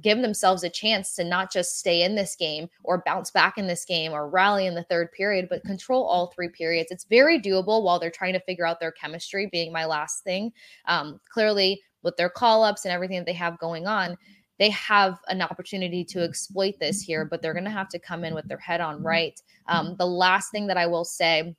give 0.00 0.20
themselves 0.20 0.64
a 0.64 0.70
chance 0.70 1.14
to 1.14 1.24
not 1.24 1.52
just 1.52 1.78
stay 1.78 2.02
in 2.02 2.14
this 2.14 2.36
game 2.36 2.68
or 2.84 3.02
bounce 3.04 3.30
back 3.30 3.58
in 3.58 3.66
this 3.66 3.84
game 3.84 4.12
or 4.12 4.28
rally 4.28 4.66
in 4.66 4.74
the 4.74 4.84
third 4.84 5.10
period, 5.12 5.48
but 5.48 5.62
control 5.64 6.04
all 6.04 6.28
three 6.28 6.48
periods. 6.48 6.90
It's 6.90 7.04
very 7.04 7.40
doable 7.40 7.82
while 7.82 7.98
they're 7.98 8.10
trying 8.10 8.34
to 8.34 8.40
figure 8.40 8.66
out 8.66 8.80
their 8.80 8.92
chemistry, 8.92 9.48
being 9.50 9.72
my 9.72 9.84
last 9.84 10.24
thing. 10.24 10.52
Um, 10.86 11.20
clearly, 11.28 11.82
with 12.02 12.16
their 12.16 12.30
call 12.30 12.64
ups 12.64 12.84
and 12.84 12.92
everything 12.92 13.16
that 13.18 13.26
they 13.26 13.32
have 13.32 13.58
going 13.58 13.86
on, 13.86 14.16
they 14.58 14.70
have 14.70 15.18
an 15.28 15.42
opportunity 15.42 16.04
to 16.04 16.22
exploit 16.22 16.74
this 16.80 17.00
here, 17.00 17.24
but 17.24 17.42
they're 17.42 17.52
going 17.52 17.64
to 17.64 17.70
have 17.70 17.88
to 17.90 17.98
come 17.98 18.24
in 18.24 18.34
with 18.34 18.46
their 18.48 18.58
head 18.58 18.80
on 18.80 19.02
right. 19.02 19.40
Um, 19.66 19.94
the 19.98 20.06
last 20.06 20.50
thing 20.50 20.66
that 20.66 20.76
I 20.76 20.86
will 20.86 21.04
say 21.04 21.54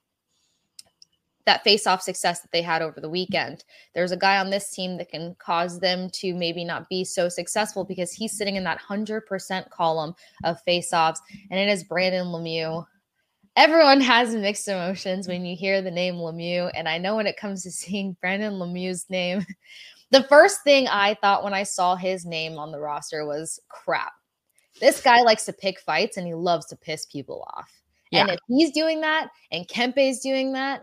that 1.50 1.63
face-off 1.63 2.00
success 2.00 2.41
that 2.41 2.51
they 2.51 2.62
had 2.62 2.84
over 2.84 3.01
the 3.01 3.10
weekend. 3.10 3.63
There's 3.96 4.12
a 4.12 4.18
guy 4.18 4.38
on 4.38 4.51
this 4.51 4.70
team 4.70 4.98
that 4.98 5.10
can 5.10 5.36
cause 5.39 5.79
them 5.79 6.08
to 6.12 6.36
maybe 6.36 6.63
not 6.63 6.88
be 6.89 7.03
so 7.03 7.27
successful 7.27 7.84
because 7.84 8.12
he's 8.13 8.38
sitting 8.38 8.56
in 8.56 8.63
that 8.65 8.79
100% 8.79 9.70
column 9.72 10.13
of 10.44 10.62
face-offs 10.62 11.20
and 11.50 11.60
it 11.60 11.68
is 11.68 11.84
Brandon 11.84 12.27
Lemieux. 12.27 12.86
Everyone 13.56 14.00
has 14.00 14.36
mixed 14.36 14.68
emotions 14.68 15.27
when 15.27 15.44
you 15.44 15.56
hear 15.56 15.82
the 15.82 15.89
name 15.89 16.18
Lemieux 16.18 16.70
and 16.75 16.88
I 16.88 17.00
know 17.00 17.15
when 17.15 17.25
it 17.25 17.36
comes 17.36 17.63
to 17.63 17.72
seeing 17.72 18.15
Brandon 18.22 18.53
Lemieux's 18.53 19.10
name, 19.10 19.44
the 20.12 20.25
first 20.25 20.63
thing 20.63 20.88
I 20.88 21.15
thought 21.15 21.44
when 21.44 21.56
I 21.56 21.63
saw 21.63 21.96
his 21.96 22.27
name 22.27 22.60
on 22.60 22.72
the 22.72 22.79
roster 22.79 23.25
was 23.25 23.60
crap. 23.70 24.13
This 24.79 25.01
guy 25.01 25.22
likes 25.24 25.46
to 25.46 25.53
pick 25.53 25.79
fights 25.79 26.18
and 26.18 26.27
he 26.27 26.36
loves 26.36 26.68
to 26.68 26.75
piss 26.75 27.08
people 27.08 27.44
off. 27.56 27.72
Yeah. 28.12 28.22
And 28.22 28.29
if 28.29 28.39
he's 28.48 28.72
doing 28.72 29.01
that 29.01 29.29
and 29.51 29.68
Kempe's 29.68 30.20
doing 30.20 30.53
that, 30.53 30.82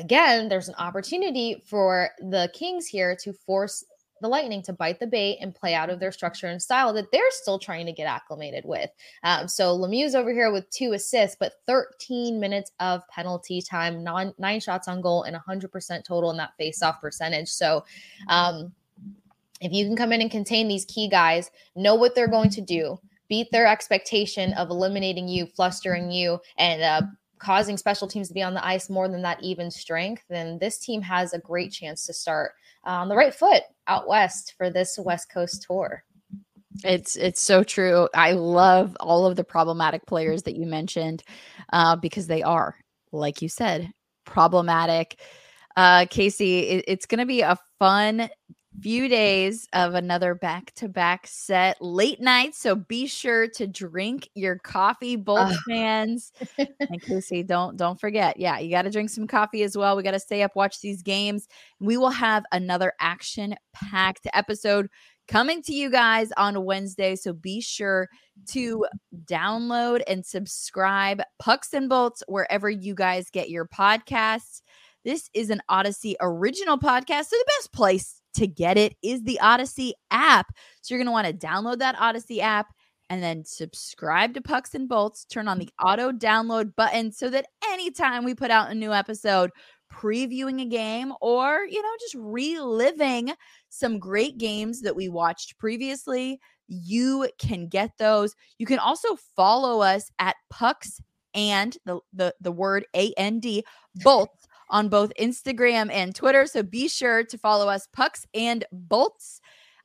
again, 0.00 0.48
there's 0.48 0.68
an 0.68 0.74
opportunity 0.78 1.62
for 1.66 2.10
the 2.18 2.50
Kings 2.54 2.86
here 2.86 3.16
to 3.22 3.32
force 3.32 3.84
the 4.22 4.28
Lightning 4.28 4.62
to 4.62 4.72
bite 4.72 4.98
the 4.98 5.06
bait 5.06 5.38
and 5.40 5.54
play 5.54 5.74
out 5.74 5.90
of 5.90 6.00
their 6.00 6.12
structure 6.12 6.46
and 6.46 6.60
style 6.60 6.92
that 6.94 7.10
they're 7.12 7.30
still 7.30 7.58
trying 7.58 7.86
to 7.86 7.92
get 7.92 8.06
acclimated 8.06 8.64
with. 8.64 8.90
Um, 9.22 9.46
so 9.46 9.76
Lemieux's 9.76 10.14
over 10.14 10.32
here 10.32 10.50
with 10.50 10.70
two 10.70 10.92
assists, 10.94 11.36
but 11.38 11.54
13 11.66 12.40
minutes 12.40 12.72
of 12.80 13.06
penalty 13.08 13.60
time, 13.60 14.02
nine, 14.02 14.32
nine 14.38 14.60
shots 14.60 14.88
on 14.88 15.00
goal, 15.00 15.24
and 15.24 15.36
100% 15.36 16.04
total 16.04 16.30
in 16.30 16.36
that 16.38 16.56
face-off 16.56 17.00
percentage. 17.00 17.48
So, 17.48 17.84
um, 18.28 18.72
if 19.60 19.72
you 19.72 19.86
can 19.86 19.96
come 19.96 20.12
in 20.12 20.20
and 20.20 20.30
contain 20.30 20.68
these 20.68 20.84
key 20.84 21.08
guys, 21.08 21.50
know 21.74 21.94
what 21.94 22.14
they're 22.14 22.28
going 22.28 22.50
to 22.50 22.60
do, 22.60 22.98
beat 23.28 23.50
their 23.52 23.66
expectation 23.66 24.52
of 24.52 24.68
eliminating 24.68 25.28
you, 25.28 25.46
flustering 25.46 26.10
you, 26.10 26.38
and 26.58 26.82
uh, 26.82 27.02
causing 27.38 27.76
special 27.76 28.08
teams 28.08 28.28
to 28.28 28.34
be 28.34 28.42
on 28.42 28.54
the 28.54 28.66
ice 28.66 28.88
more 28.88 29.08
than 29.08 29.22
that 29.22 29.42
even 29.42 29.70
strength, 29.70 30.24
then 30.28 30.58
this 30.58 30.78
team 30.78 31.02
has 31.02 31.32
a 31.32 31.38
great 31.38 31.72
chance 31.72 32.06
to 32.06 32.12
start 32.12 32.52
uh, 32.86 32.90
on 32.90 33.08
the 33.08 33.16
right 33.16 33.34
foot 33.34 33.62
out 33.86 34.08
west 34.08 34.54
for 34.56 34.70
this 34.70 34.98
West 34.98 35.30
Coast 35.30 35.64
tour. 35.66 36.04
It's 36.84 37.16
it's 37.16 37.40
so 37.40 37.62
true. 37.62 38.08
I 38.14 38.32
love 38.32 38.96
all 39.00 39.26
of 39.26 39.36
the 39.36 39.44
problematic 39.44 40.04
players 40.06 40.42
that 40.42 40.56
you 40.56 40.66
mentioned 40.66 41.22
uh, 41.72 41.96
because 41.96 42.26
they 42.26 42.42
are, 42.42 42.76
like 43.12 43.40
you 43.40 43.48
said, 43.48 43.90
problematic. 44.24 45.18
Uh, 45.76 46.06
Kasey, 46.06 46.70
it, 46.70 46.84
it's 46.88 47.06
going 47.06 47.18
to 47.18 47.26
be 47.26 47.40
a 47.40 47.58
fun 47.78 48.28
few 48.80 49.08
days 49.08 49.68
of 49.72 49.94
another 49.94 50.34
back 50.34 50.72
to 50.74 50.88
back 50.88 51.26
set 51.26 51.80
late 51.80 52.20
night. 52.20 52.54
So 52.54 52.74
be 52.74 53.06
sure 53.06 53.48
to 53.48 53.66
drink 53.66 54.28
your 54.34 54.56
coffee, 54.58 55.16
both 55.16 55.52
uh. 55.52 55.56
fans. 55.68 56.32
and 56.58 57.02
Kasey, 57.02 57.46
don't 57.46 57.76
don't 57.76 58.00
forget. 58.00 58.38
Yeah, 58.38 58.58
you 58.58 58.70
got 58.70 58.82
to 58.82 58.90
drink 58.90 59.10
some 59.10 59.26
coffee 59.26 59.62
as 59.62 59.76
well. 59.76 59.96
We 59.96 60.02
got 60.02 60.12
to 60.12 60.20
stay 60.20 60.42
up, 60.42 60.56
watch 60.56 60.80
these 60.80 61.02
games. 61.02 61.48
We 61.80 61.96
will 61.96 62.10
have 62.10 62.44
another 62.52 62.92
action 63.00 63.54
packed 63.72 64.26
episode 64.34 64.88
coming 65.28 65.62
to 65.62 65.72
you 65.72 65.90
guys 65.90 66.30
on 66.36 66.64
Wednesday. 66.64 67.16
So 67.16 67.32
be 67.32 67.60
sure 67.60 68.08
to 68.48 68.86
download 69.24 70.02
and 70.06 70.24
subscribe 70.24 71.22
Pucks 71.38 71.72
and 71.72 71.88
Bolts 71.88 72.22
wherever 72.28 72.70
you 72.70 72.94
guys 72.94 73.30
get 73.30 73.50
your 73.50 73.66
podcasts. 73.66 74.62
This 75.04 75.30
is 75.34 75.50
an 75.50 75.62
Audacy 75.70 76.14
original 76.20 76.78
podcast. 76.78 77.26
So 77.26 77.36
the 77.36 77.44
best 77.58 77.72
place 77.72 78.22
to 78.36 78.46
get 78.46 78.78
it 78.78 78.94
is 79.02 79.22
the 79.22 79.38
Audacy 79.42 79.92
app. 80.10 80.46
So 80.80 80.94
you're 80.94 81.02
going 81.02 81.06
to 81.06 81.12
want 81.12 81.26
to 81.26 81.46
download 81.46 81.78
that 81.78 81.96
Audacy 81.96 82.38
app 82.38 82.68
and 83.10 83.22
then 83.22 83.44
subscribe 83.44 84.34
to 84.34 84.40
Pucks 84.40 84.74
and 84.74 84.88
Bolts. 84.88 85.24
Turn 85.24 85.48
on 85.48 85.58
the 85.58 85.68
auto 85.82 86.10
download 86.12 86.74
button 86.74 87.12
so 87.12 87.30
that 87.30 87.46
anytime 87.70 88.24
we 88.24 88.34
put 88.34 88.50
out 88.50 88.70
a 88.70 88.74
new 88.74 88.92
episode, 88.92 89.50
previewing 89.92 90.60
a 90.62 90.64
game 90.64 91.12
or, 91.20 91.64
you 91.70 91.80
know, 91.80 91.92
just 92.00 92.16
reliving 92.18 93.32
some 93.68 93.98
great 93.98 94.38
games 94.38 94.80
that 94.80 94.96
we 94.96 95.08
watched 95.08 95.56
previously, 95.58 96.40
you 96.66 97.28
can 97.38 97.68
get 97.68 97.92
those. 97.96 98.34
You 98.58 98.66
can 98.66 98.80
also 98.80 99.16
follow 99.36 99.82
us 99.82 100.10
at 100.18 100.34
Pucks 100.50 101.00
and 101.34 101.76
the 101.84 102.00
the, 102.12 102.34
the 102.40 102.50
word 102.50 102.86
A 102.96 103.12
N 103.16 103.38
D 103.38 103.62
Bolts 103.96 104.45
on 104.68 104.88
both 104.88 105.12
Instagram 105.20 105.90
and 105.92 106.14
Twitter. 106.14 106.46
So 106.46 106.62
be 106.62 106.88
sure 106.88 107.24
to 107.24 107.38
follow 107.38 107.68
us, 107.68 107.88
Pucks 107.92 108.26
and 108.34 108.64
Bolts. 108.72 109.40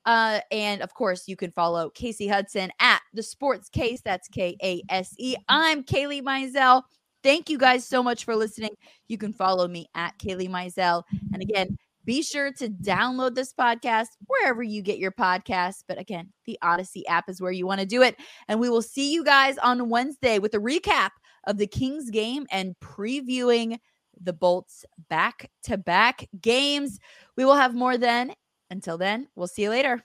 Uh, 0.05 0.39
and 0.51 0.81
of 0.81 0.93
course, 0.93 1.27
you 1.27 1.35
can 1.35 1.51
follow 1.51 1.91
Kasey 1.91 2.29
Hudson 2.29 2.71
at 2.79 3.01
the 3.13 3.21
Sports 3.21 3.69
Case. 3.69 4.01
That's 4.03 4.27
K 4.27 4.57
A 4.63 4.81
S 4.89 5.13
E. 5.19 5.35
I'm 5.47 5.83
Kailey 5.83 6.21
Mizell. 6.21 6.83
Thank 7.23 7.49
you 7.49 7.59
guys 7.59 7.87
so 7.87 8.01
much 8.01 8.25
for 8.25 8.35
listening. 8.35 8.71
You 9.07 9.19
can 9.19 9.31
follow 9.31 9.67
me 9.67 9.87
at 9.93 10.17
Kailey 10.17 10.49
Mizell. 10.49 11.03
And 11.33 11.41
again, 11.41 11.77
be 12.03 12.23
sure 12.23 12.51
to 12.53 12.67
download 12.67 13.35
this 13.35 13.53
podcast 13.53 14.07
wherever 14.25 14.63
you 14.63 14.81
get 14.81 14.97
your 14.97 15.11
podcasts. 15.11 15.83
But 15.87 15.99
again, 15.99 16.33
the 16.45 16.57
Audacy 16.63 17.03
app 17.07 17.29
is 17.29 17.39
where 17.39 17.51
you 17.51 17.67
want 17.67 17.79
to 17.79 17.85
do 17.85 18.01
it. 18.01 18.15
And 18.47 18.59
we 18.59 18.69
will 18.69 18.81
see 18.81 19.13
you 19.13 19.23
guys 19.23 19.59
on 19.59 19.87
Wednesday 19.87 20.39
with 20.39 20.55
a 20.55 20.59
recap 20.59 21.11
of 21.45 21.57
the 21.57 21.67
Kings 21.67 22.09
game 22.09 22.47
and 22.49 22.75
previewing 22.79 23.77
the 24.19 24.33
Bolts 24.33 24.85
back 25.09 25.49
to 25.63 25.77
back 25.77 26.27
games. 26.41 26.99
We 27.37 27.45
will 27.45 27.55
have 27.55 27.75
more 27.75 27.97
then. 27.97 28.33
Until 28.69 28.97
then, 28.97 29.27
we'll 29.35 29.47
see 29.47 29.63
you 29.63 29.69
later. 29.69 30.01